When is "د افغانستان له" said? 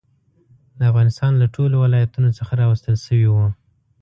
0.77-1.47